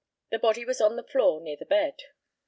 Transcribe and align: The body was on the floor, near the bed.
The 0.31 0.39
body 0.39 0.65
was 0.65 0.81
on 0.81 0.95
the 0.95 1.03
floor, 1.03 1.39
near 1.41 1.57
the 1.57 1.63
bed. 1.67 2.01